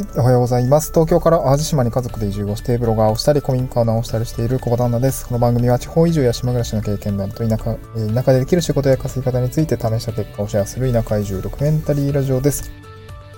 [0.00, 0.90] い、おはようございます。
[0.92, 5.26] 東京から淡路島に家族で移住をして、ブロガーをしたり、古民家を直したりしている小旦那です。
[5.26, 7.76] この番組は地方移住や島暮らしの経験談と田舎、
[8.14, 12.70] 田舎でできる仕事や稼ぎ方について試した結果をシェアする田舎移住ドキュメンタリーラジオです。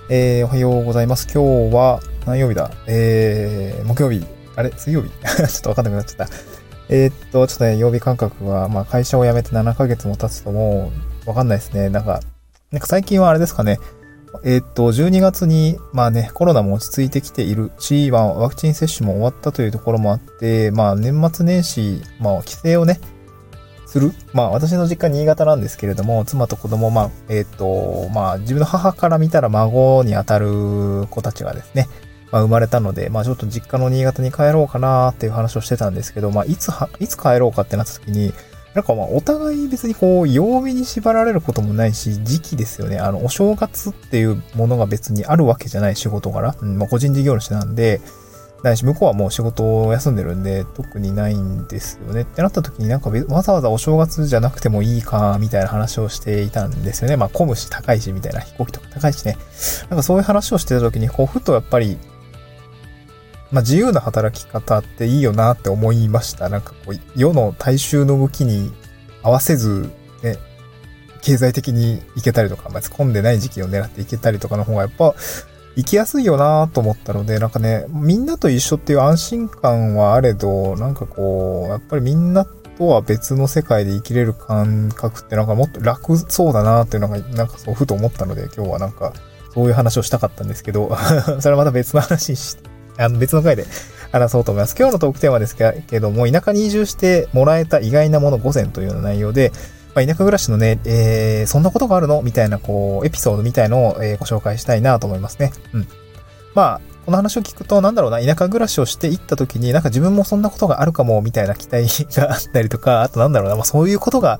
[0.09, 1.27] えー、おはようございます。
[1.33, 2.71] 今日は何曜日だ？
[2.87, 4.25] えー、木曜日。
[4.55, 4.71] あれ？
[4.77, 5.09] 水曜日？
[5.21, 6.33] ちょっとわかんなくなっちゃった。
[6.89, 10.91] えーっと、ちょっとね、曜日感覚は、まあ会社を辞めて7ヶ月も経つとも
[11.25, 11.89] う、わかんないですね。
[11.89, 12.19] なんか、
[12.71, 13.79] なんか最近はあれですかね、
[14.45, 22.99] えっと、12月に、まあね、コロナも落ち着いてきているし、まあ、ワクチン接種も終わったというところもあって、まあ、年末年始、まあ、帰省をね、
[23.85, 24.11] する。
[24.33, 31.87] まあ、私の実家新潟なんですけれども、妻と子供、まあ、えっと、まあ、自分の母から見たら孫にあたる子たちがですね、
[32.31, 38.33] まあ、生まれたので、まあ、ちょっと実家の新潟に帰ろうかなっていう話をしてたんですけど、まあ、いつは、いつ帰ろうかってなった時に、
[38.73, 42.97] なんかまあ、お互い別にこう、曜日に縛られることもないし、時期ですよね。
[42.97, 46.55] あの、お正月っていうものが別にあるわけじゃない仕事柄。
[46.59, 48.01] うん、まあ、個人事業主なんで、
[48.63, 52.21] ないし、向こうはもう仕事を休んでるんで、特にないんですよね。
[52.21, 57.17] ってなった時になんかわざわざお正月じゃなくてもいいか、みたいな話をしていたんですよね。
[57.17, 58.39] まあ、混むし高いし、みたいな。
[58.39, 59.37] 飛行機とか高いしね。
[59.89, 61.97] なんかそういう話をしてた時に、こう、ふとやっぱり、
[63.53, 66.49] まあ、自由な働き方っていいよなって思いました。
[66.49, 68.73] なんかこう、世の大衆の動きに
[69.21, 69.91] 合わせず、
[70.23, 70.37] ね、
[71.21, 75.13] 経済的に行けたりとか、まあ、混んでない時期を狙って行けたりとかの方がやっぱ、
[75.75, 89.13] 行きやすいよなと思ったので、なんかね、みんなと一緒っていう安心感はあれど、なんかこう、やっぱりみんなとは別の世界で生きれる感覚ってなんかもっと楽そうだなっていうのが、なんかそうふと思ったので、今日はなんか、
[89.53, 90.97] そういう話をしたかったんですけど、
[91.39, 92.57] それはまた別の話にし
[92.97, 93.65] あの別の回で
[94.11, 94.75] 話そうと思います。
[94.77, 99.51] 今日のトークテーマですけども、田舎に移住してもらえた意外なもの5選というような内容で、
[99.95, 102.21] まあ、田舎暮らしのね、えー、そんなことがあるの？
[102.21, 105.51] みたいな、こう、エピソードみたいのを、えーご紹介したいなと思いますね。
[105.73, 105.87] うん。
[106.53, 111.87] まあ、この話を聞くと、なんだろうな、田舎暮らしをしていった時に、なんか自分もそんなことがあるかも、みたいな期待
[112.19, 114.39] があったりとか、あとなんだろうな、まあそういうことが、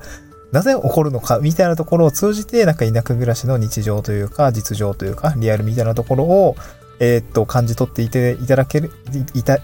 [0.50, 6.56] なぜ起こるのか、みたいなところを通じて、なんか田舎暮らしの日常というか、実情というか、リアルみたいなところを、
[7.00, 8.90] えーっと、感じ取っていていただける、
[9.34, 9.60] いた、い、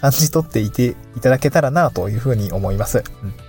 [0.00, 3.02] 感じ取っていていただけたらな、というふうに思います。
[3.22, 3.46] うん。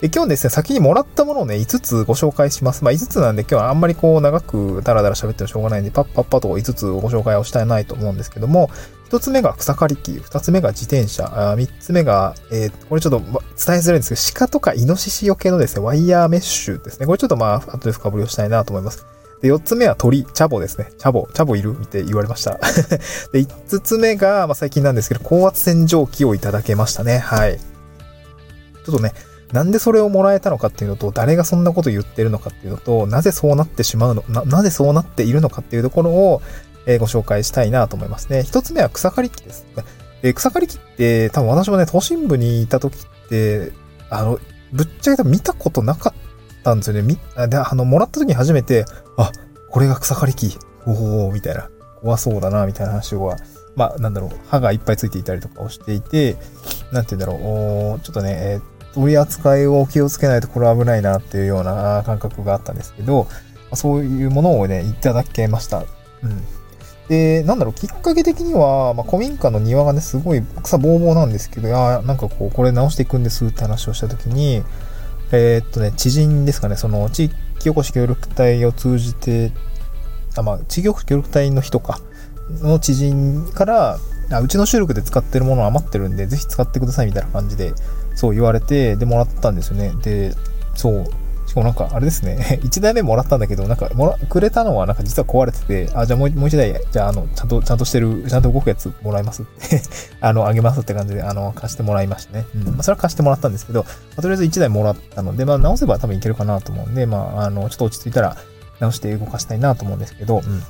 [0.00, 2.84] で、今日ですね、先にもらったものをね、5つご紹介します。
[2.84, 8.70] まあ、5つなんで今日はあんまりこう、長くダラダラ喋ってもしょうがないんで、パッパッパと5つご紹介をしたいないと思うんですけども、
[9.08, 13.40] 1つ目が草刈り機、2つ目が自転車、あ3つ目が、えーこれちょっと伝え
[13.78, 17.06] づらいんですけど、鹿とかイノシシよけのですね、ワイヤーメッシュですね。
[17.06, 19.06] これちょっとまあ、後で深掘りをしたいなと思います。
[19.42, 20.90] で、4つ目は鳥、チャボですね。
[20.98, 22.52] チャボ、チャボいるって言われました。
[23.32, 27.18] で、5つ目が、まあ、最近なんですけど、高圧洗浄機をいただけましたね。
[27.18, 27.58] はい。
[27.58, 29.12] ちょっとね、
[29.52, 36.42] なんでそれをもらえたのかっていうのと、誰がそんなこと言ってるのかっていうのと、なぜそうなってしまうの、な、なぜそうなっているのかっていうところを、
[36.86, 38.44] えーご紹介したいなと思いますね。
[38.44, 39.66] 一つ目は草刈り機です。
[40.22, 43.72] で草刈り機って、多分私もね、都心部にいた時って、
[44.08, 44.38] あの、
[44.72, 46.25] ぶっちゃけ多分見たことなかった
[46.66, 47.02] たんですよね。
[47.02, 47.16] み、
[47.48, 48.84] で、あの、もらった時に初めて、
[49.16, 49.30] あ、
[49.70, 50.58] これが草刈り機。
[50.86, 51.70] おおみたいな。
[52.00, 53.36] 怖そうだな、みたいな話は、
[53.76, 56.36] まあ、なんだろう、歯がいっぱいついていたりとかをしていて、
[56.92, 63.30] なんて言うんだろう、おちょっとね、えー取り扱いを気をつけないとこれ危ないなっていうような感覚があったんですけど、ま
[63.72, 65.80] あそういうものをね、いただけました。
[65.80, 65.86] うん。
[67.06, 74.64] で、なんだろう、きっかけ的には、まあ、古民家の庭がね、すごい草ぼうぼうなんですけど、いやーなんかこう、これ直していくんですって話をしたときに、
[75.32, 79.52] えーっとね、知人ですかね、その地域おこし協力隊を通じて、
[80.36, 82.00] あ、まあ、地域おこし協力隊の人か、
[82.62, 83.98] の知人から、
[84.30, 87.72] あうちの収録で使ってるもの余ってるんで、ぜひ使ってくださいみたいな感じで、
[88.14, 89.92] そう言われて、で、もらったんですよね。
[90.02, 90.34] で、
[90.74, 91.04] そう。
[91.56, 92.60] しかもなんか、あれですね。
[92.64, 99.82] 1台目もらったんだけど、なんか、もら、くれたのはなんか実は壊れてて、あ、じゃあもう、もう1台、じゃあ、あの、ちゃんと、ちゃんとしてる、ちゃんと動くやつもらいますって、
[100.20, 102.44] あの、あげますって感じで、あの、貸してもらいましたね。
[102.54, 102.64] うん。
[102.64, 108.36] まあ、それは貸してもらったんですけど、まあ、とりあえず1台もらったので、まあ、直せば多分いけるかなと思うんで、まあ、あの、ちょっと落ち着いたら、
[108.80, 110.62] 直して動かしたいなと思うんですけど、うん。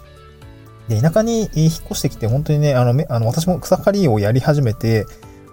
[0.88, 5.06] で、田舎に引っ越してきて、本当にね、あの、あの私も草刈りをやり始めて、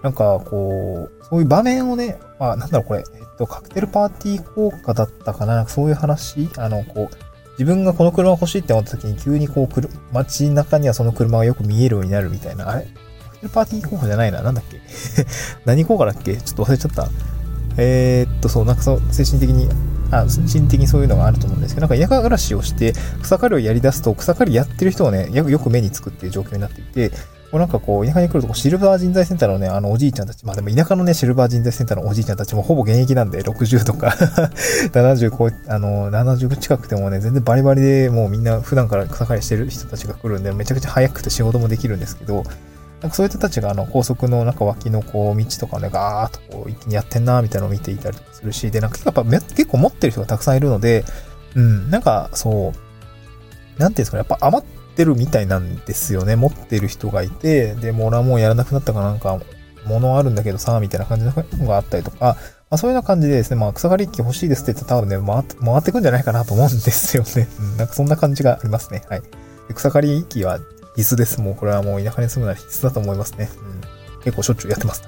[0.04, 7.16] なんか、こう、そういう場面をね、まあ、なんだろう、これ、えっと、カクテルパーティー効果だったかな、そういう話、あの、こう、
[7.58, 12.86] 自分がこの車欲しいって思った時に、急にこう、くる街中にはその車がよく見えるようになるみたいな、あれ？
[13.24, 14.78] カクテルパーティー効果じゃないな、なんだっけ？
[15.64, 16.36] 何効果だっけ？
[16.36, 17.08] ちょっと忘れちゃった。
[17.78, 19.68] えーっと、そう、なんかそう、精神的に、
[20.10, 22.92] あ、精神的にそういうのがあると思うんですけど、なんか田舎暮らしをして、
[23.22, 27.10] 草刈りをやり出すと、草刈りやってる人をね、よく目につくっていう状況になっていて、
[27.54, 34.08] こうなんかこう、田舎に来ると、シルバー人材センターのね、あのおじいちゃんたち、まあでも田舎のね、シルバー人材センターのおじいちゃんたちもほぼ現役なんで、60とか
[34.92, 42.42] 70こう、あの、70近くてもね、全然バリバリでもうみんな普段から草刈りしてる人たちが来るんで、めちゃくちゃ早くて仕事もできるんですけど、
[43.02, 51.04] なんかそういう人たちがあの高速のなんか脇のこう道とかね、ガーッとこう一気にやってんなみたいなのを見ていたりとかするし、で、なんかやっぱ結構持ってる人がたくさんいるので、
[51.54, 56.36] うん、なんかそう、なんていうんですかね、やっぱ余ってってるみたいなんですよね。
[56.36, 59.40] 持ってる人がいて、で、も俺はもうやらなくなったかなんか、
[59.84, 62.36] 物あるんだけどさ、みたいな感じのがあったりとか、
[62.70, 67.48] まあ、そういうような感じでですね、まあ、草刈り機欲しいですって言ったら多分ね、回って、回ってくんじゃないかなと思うんですよね。
[67.76, 69.02] なんかそんな感じがありますね。
[69.08, 69.22] はい。
[69.74, 70.60] 草刈り機は
[70.96, 71.40] 必須です。
[71.40, 73.50] もうこれはもう田舎に住むなら必須だと思いますね。
[73.58, 74.22] うん。
[74.22, 75.02] 結構しょっちゅうやってます、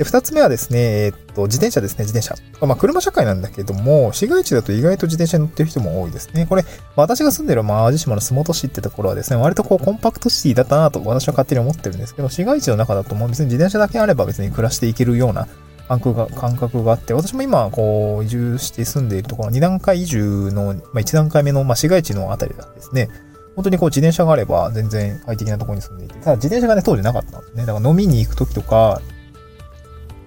[0.00, 2.34] で、二つ目はですね、えー、っと、自転車ですね、自転車。
[2.66, 6.46] まあ、車社会なんだけども、市街地だと意外と自転車に乗ってる人も多いですね。
[6.46, 6.64] これ、
[6.96, 15.48] 私が住んでる淡路島の洲本市ってところはですね、割とこう、コンパクトシティだったなと私は勝手に思ってるんですけど、市街地の中だともう別に自転車だけあれば別に暮らしていけるような
[15.86, 23.10] 感覚が、感覚があって、私も今、こう、移住して住んでいるところ、2段階移住の、まあ、1段階目の、まあ、市街地のあたりがですね、
[23.54, 27.66] 本当にこう自転車があれば全然快適なところに住んでいて、ただ自転車がね、当時なかったんですね。
[27.66, 29.02] だから飲みに行くときとか、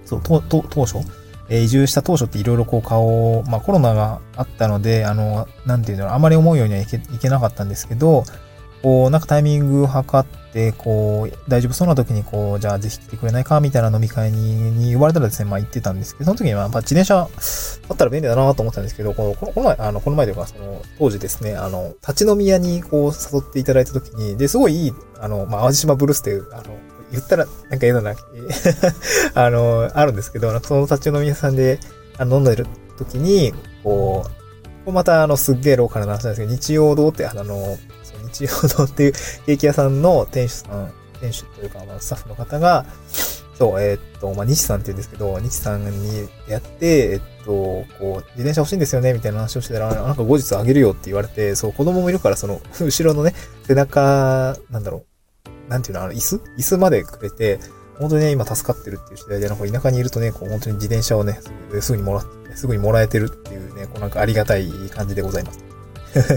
[0.04, 0.98] そう、とと当初、
[1.48, 8.24] えー、移住した当初っていろいろこう顔を、まあコロナがあったので、あの、なんていうの、あまり思うようにはいけいけなかったんですけど、
[8.84, 17.20] こう、なんかタイミングを測って、こう、大丈夫そうな時に、こう、じゃあぜひ来てくれないか、みたいな飲み会にに言われたらですね、まあ行ってたんですけど、その時には、まあ自転車
[17.88, 26.76] あったら便利だなと思ったんですけど、この、この前、あの、この前というか、その、当時ですね、あの、立ち飲み屋にこう誘っていただいた時に、で、すごいいい、あの、まあ、淡路島ブルースっていう、あの、
[27.14, 28.14] 言ったら、なんか言うのな、
[29.34, 31.78] あの、あるんですけど、その立ち飲み屋さんで、
[32.20, 32.66] 飲んでる
[32.98, 33.52] 時に、
[33.82, 34.30] こう、
[34.84, 37.78] こうまた、あの、すっげえローカルな話なんですけど、日曜堂って、あの、
[38.32, 39.12] 日曜堂っていう
[39.46, 42.84] ケーキ屋さんの店主さん、店主というか、まあ、スタッフの方が、
[43.54, 53.34] そう、えー、っと、まあ、西さんって言うんですけど、西さんにやって、えっと、こう、自転車欲しいんですよね、みたいな話をしてたら、なんか後日あげるよって言われて、そう、子供もいるから、その、後ろのね、
[53.66, 55.06] 背中、なんだろう、
[55.68, 56.36] なんていうの、あの、椅子？
[56.58, 57.60] 椅子までくれて、
[57.98, 61.40] 本当にね、今助かってるっていう時代で、なんか田舎にいるとね、こう、本当に自転車をね、
[61.80, 65.64] すぐにもらって、すぐにもらえてるっていうね、こうなんかありがたい感じでございます。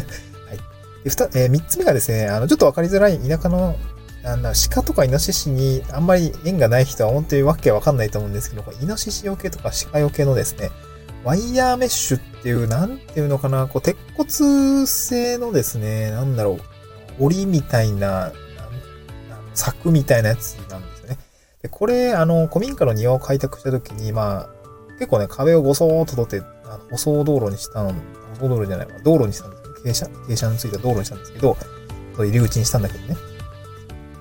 [0.47, 3.77] はいで、二、えー、三つ目がですね、あの、ちょっとわかりづらい田舎の、
[4.23, 10.71] あの、鹿とかイノシシにあんまり縁がない人は本当にわけわかんないと思うんですけど、イノシシよけとか鹿よけのですね、
[11.23, 16.57] ワイヤーメッシュっていう、なんていうのかな、こう、鉄骨製のですね、なんだろ
[17.19, 18.31] う、檻みたいな、
[19.57, 21.17] 柵みたいなやつなんですよね。
[21.61, 24.49] で、これ、あの、古民家の庭を開拓した時に、まあ、
[24.99, 27.93] 結構ね、壁をごそーっと取って、あの舗装道路にしたの、
[28.39, 29.57] 舗装道路じゃない、道路にしたんで
[29.93, 31.57] す傾斜、傾斜のついた道路にしたんですけど、
[32.17, 33.15] 入り口にしたんだけどね。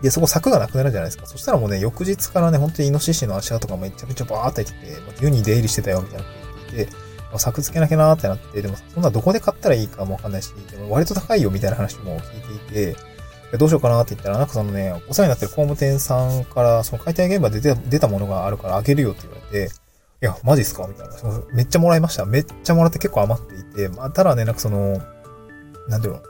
[0.03, 1.27] で、そこ柵がなくなるじゃないですか。
[1.27, 4.87] そしたらもうね、翌日からね、本当にイノシシの足跡がめちゃくちゃバーって入って
[5.19, 7.07] て、湯に出入りしてたよ、みたいなこと言っていて、
[7.39, 12.97] 柵つけなきゃなーってなって、でもそんなどこで買ったらいいかもわかんないし、でも割と高いよ、みたいな話も聞いていて、
[13.53, 19.73] どうしようかなって言ったら、なんかそのね、お世話になってる工務店さんから、その解体現場で出たものがあるからあげるよって言われて、
[20.23, 21.15] いや、マジっすかみたいな。
[21.53, 22.25] めっちゃもらいました。
[22.25, 25.01] めっちゃもらって結構余っていて、まあ、ただね、なんかその、
[25.89, 26.23] なんていうの、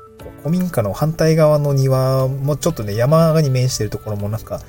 [0.43, 4.61] 古民家の反対側の庭もちょっとね、山に面してるところもなんか、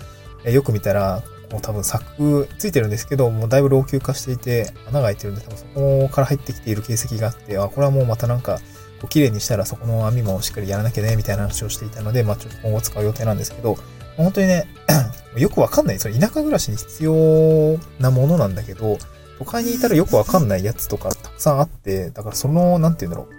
[0.46, 8.60] よく見たら、もう多分柵ついてるんですけど、もうだいぶ老朽化していて、穴が開いてるんで、多分そこから入ってきている形跡があって、あ、これはもうまたなんか、
[9.00, 13.78] こう綺麗にしたらそこの網もしっかりやらなきゃね、みたいな話をしていたので、まあちょっと今後使う予定なんですけど、
[14.16, 14.68] 本当にね、
[15.38, 16.00] よくわかんない。
[16.00, 18.98] その田舎暮らしに必要なものなんだけど、
[19.38, 23.38] 都会にいたらよくわかんないやつとかたくさんあって、だからその、なんて言うんだろう。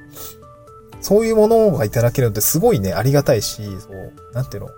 [1.01, 4.71] そういうものがいただけるのってすごいね、ありがたいし、そう、なんていうの、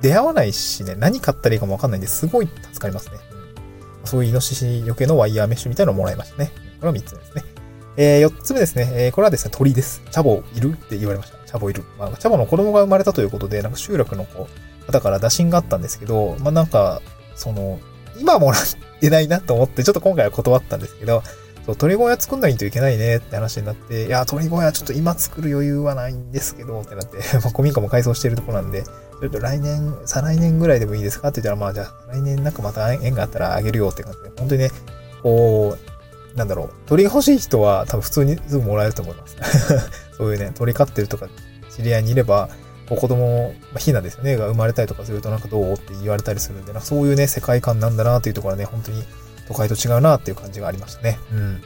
[0.00, 3.18] 出会わないしね、何買ったらいいかもわかんないんで、すごい助かりますね。
[4.04, 6.52] そういうイノシシよけのワイヤーメッシュみたいなのをもらいましたね。
[6.80, 7.44] これは3つですね。
[7.96, 8.90] えー、4つ目ですね。
[8.92, 10.02] えー、これはですね、鳥です。
[10.10, 11.38] チャボいるって言われました。
[11.46, 11.84] チャボいる。
[11.98, 14.48] まあ、チャボの子供が生まれたということで、なんか集落の子、
[14.86, 17.00] 方から打診があったんですけど、まあなんか、
[17.34, 17.80] その、
[18.18, 18.62] 今もらっ
[19.00, 21.22] てないなと思って、ちょっと今回は断ったんですけど、
[21.66, 34.70] そう、鳥小屋作んないといけないねって話になって、いや、鳥小屋ちょっと今作る余裕はないんですけど、ってなって、 まあ、古民家も改装してるとこなんで、ちょっと来年、再来年ぐらいでもいいですかって言ったら、まあじゃあ、来年なんかまた縁があったらあげるよって感じで、本当にね、
[35.22, 35.91] こう、
[36.34, 39.36] なんだろう、鳥が欲しい人は多分普通にすぐもらえると思います。
[40.16, 41.28] そういうね、鳥飼ってるとか
[41.70, 42.48] 知り合いにいれば、
[42.88, 49.02] 子供、まあ、ひなですよね、が生まれたりとかするとなんかどうって言われたりするんで、なんかそういうね、世界観なんだなっていうところはね、本当に
[49.48, 51.18] 都会と違うなっていう感じがありましたね。
[51.32, 51.60] うん。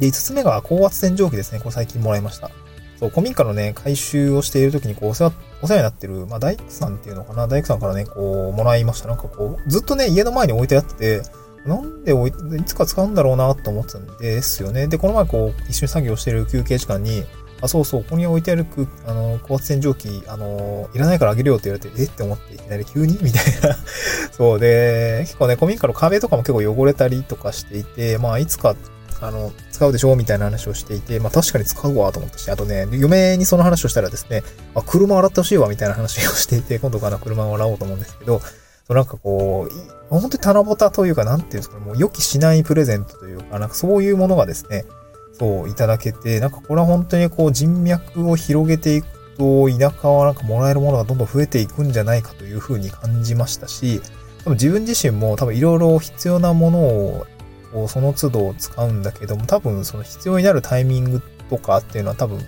[0.00, 1.58] で、5つ目が高圧洗浄機ですね。
[1.58, 2.50] これ最近もらいました。
[2.98, 9.08] そう、古民家のね、改修をしている時に、こう、お世話、お世話になってる、まあ、大工さんっていうのかな、大工さんからね、こう、もらいました。
[9.08, 11.22] なんかこう、ずっとね、家の前に置いてあって、
[11.66, 14.88] なんで置い、いつか使うんだろうなと思ってたんですよね。
[14.88, 17.24] で、この前こう、一緒に作業してる休憩時間に、
[17.60, 18.66] あ、そうそう、ここに置いてある
[19.06, 22.06] あの、高圧洗浄機、あの、いらないからあげるよって言われて、え？
[22.06, 23.16] って思って、いきなり急に？
[23.22, 23.76] みたいな。
[24.36, 28.74] そうで、結構ね、古民家の壁とかも結構汚れたりとかしていて、まあ、いつか、
[29.20, 30.16] あの、使うでしょう？
[30.16, 34.42] みたいな話をしていて、まあ確かに使うわと思ったし、あとね、嫁にその話をしたらですね、
[34.74, 38.40] あ、車洗ってほしいわみたいな話をしていて、今度から車を洗おうと思うんですけど、
[38.88, 44.84] なんかこう、本当に棚ぼたというか、なんていうんですかね、もう予期しないプレゼントというか、なんかそういうものがですね、
[45.32, 49.06] そう、いただけて、なんかこれは本当にこう人脈を広げていく
[49.38, 54.02] と、田舎はなんかもらえるものがどんどん増えていくんじゃないかというふうに感じましたし、
[54.44, 57.26] 多分自分自身も多分いろいろ必要なものを
[57.72, 62.40] こうその都度使うんだけども、多分その必要になるタイミングとかっていうのは多分、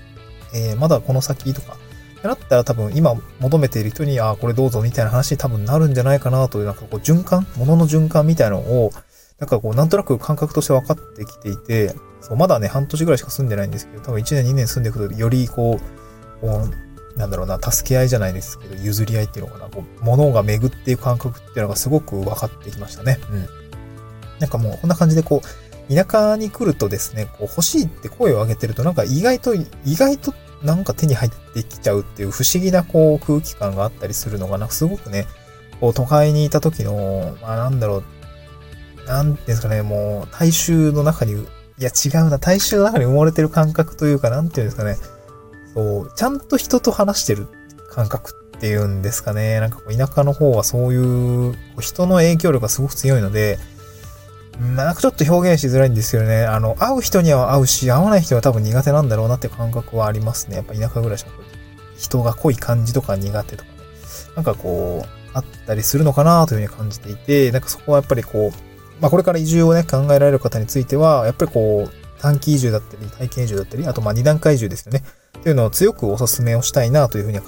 [0.55, 1.79] えー、まだこの先とか、
[2.29, 8.93] だったら多分今求めている人に、ああ、これどうぞみたいな話に多分なるんじゃないかなという、なんかこう循環物の循環みたいなのを、
[9.39, 16.69] なんかこう、なんとなく感覚として分かってきていて、そう、まだね、半年ぐらいしか住んでないんですけど、多分1年2年住んでいくと、よりこう、こ
[17.17, 23.19] う、なんだろうな、助け合いじゃないですけど、譲り合いっていうのかな、こう、物が巡っていく感覚っていうのがすごく分かってきましたね。
[23.31, 23.49] うん。
[24.41, 35.27] なんかもう、こんな感じでこう、田舎に来るとですね、こう、欲しいって声を上げてると、なんか意外と、意外となんか手に入ってきちゃうっていう不思議なこう空気感があったりするのが、なんかすごくね、
[35.81, 38.05] こう都会にいた時の、まあなんだろう、
[39.07, 41.47] なんですかね、もう、大衆の中に、い
[41.79, 44.97] や違うな、大衆の中に埋もれてる感覚というか、なんていうんですかね、
[45.75, 47.49] そう、ちゃんと人と話してる
[47.91, 53.59] 感覚っていうんですかね、なんかこう田舎の方はそういう、人の影響力がすごく強いので、
[54.61, 60.57] なんかちょっと表現しづらいんですけどね、あの、会う人には会うし、会わない人は多分苦手なんだろうなって感覚はありますね。
[60.57, 61.31] やっぱ田舎暮らしの
[61.97, 63.77] 人が濃い感じとか苦手とかね。
[64.37, 75.03] なんかこう、あったりするのかなというふうに感じていて、なんかそこはやっぱりこう、まあ、これから移住をね、考えられる方については、やっぱりこう、短期移住だったり、体験移住だったり、あとまあ二段階移住ですよね。
[75.43, 77.41] というのを強くお勧めをしたいなというふうに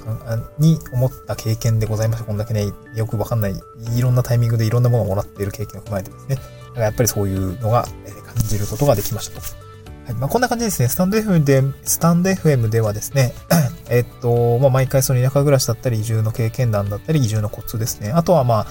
[0.58, 2.26] に思った経験でございました。
[2.26, 3.54] こんだけね、よくわかんない、
[3.96, 6.36] いろんなタイミングでいろんなものをもらっている経験を踏まえてですね。
[6.76, 9.56] やっぱりそういうのが、え感じることができましたと。
[10.06, 10.14] はい。
[10.14, 10.88] まあ、こんな感じですね。
[10.88, 13.32] スタンド FM で、スタンド FM ではですね、
[13.88, 18.12] えっと、まあ、毎回その田舎暮らしだったり、移住の経験談だったり、移住のコツですね。
[18.12, 18.66] あとはまあ、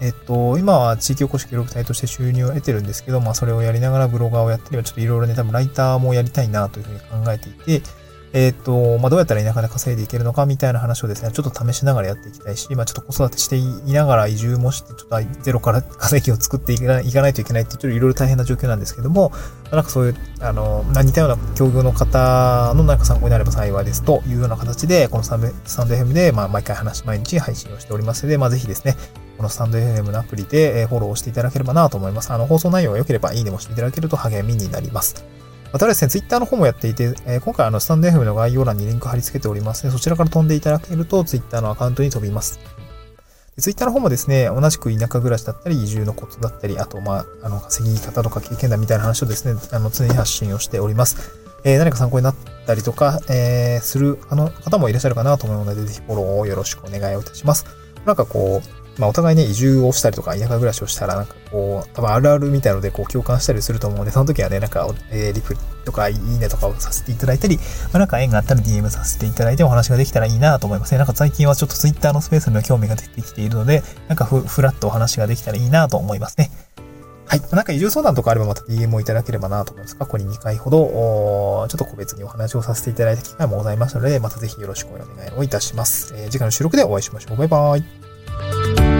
[0.00, 7.82] えっと、今は地域おこし協力隊として収入を得てるんですけど、まあそれをやりながらブロガーをやってれば、ちょっといろいろね、多分ライターもやりたいなというふうに考えていて、
[8.34, 19.30] えっ、と、まあ、どうやったら田舎で稼いでいけるのかみたいな話をですね、ちょっと試しながらやっていきたいし、ま、ちょっと子育てしていながら移住もして、ちょっとゼロから稼ぎを作っていかないといけないって、ちょっといろいろ大変な状況なんですけども、
[19.70, 25.46] なんかそういう、あの、似たような境遇の方のなんか参考になれば幸いですというような形で、このスタンド
[25.94, 28.96] FM で、まあ、毎回話、毎日配信をしておりますので、まあ、ぜひですね、
[29.36, 32.32] このスタンド FM のアプリでフォローしていただければなと思います。
[32.32, 35.24] あの、放送内容が良ければいいねもしていただけると励みになります。
[35.74, 42.60] またですね、ツイッターの方もやっていて、えー、今回あの、スタンド FM の概要欄にリンク貼り付けておりますので、そちらから飛んでいただけると、ツイッターのアカウントに飛びます。
[43.58, 51.32] ツイッターの方もですね、同じく田舎暮らしだったり、移住のコツだったり、あと、まあ、あの、稼ぎ方とか経験談みたいな話をですね、あの、常に発信をしております。
[51.64, 52.36] えー、何か参考になっ
[52.68, 57.66] たりとか、えー、する、あの方もいらっしゃるかなと思うので、ぜひフォローをよろしくお願いをいたします。
[58.04, 67.62] なんかこう、まあ、お互いね、移住をしたりとか、田舎暮らしをしたら、なんかこう、多分あるあるみたいので、こう、共感したりすると思うので、その時はね、なんか、えー、リプとか、いいねとかをさせていただいたり、ま
[67.94, 70.98] あ、なんか縁があったら DM させていただいてお話ができたらいいなと思いますね。
[70.98, 76.50] なんか最近はちょっと Twitter のスペースにも興味が出てきているので、なんかふ、ふらっとお話ができたらいいなと思いますね。
[77.26, 77.40] はい。
[77.52, 79.96] なんか移住相談とかあればまた DM をいただければなと思います。
[79.96, 86.14] 過去に2回ほど、ちょっと個別にお話をさせていただいた機会もございましたので、またぜひよろしくお願いをいたします。
[86.16, 87.36] えー、次回の収録でお会いしましょう。
[87.36, 88.03] バイバーイ
[88.70, 88.93] イ。